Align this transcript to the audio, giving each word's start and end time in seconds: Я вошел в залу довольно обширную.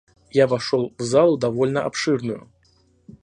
Я 0.31 0.47
вошел 0.47 0.95
в 0.97 1.01
залу 1.03 1.37
довольно 1.37 1.83
обширную. 1.83 2.49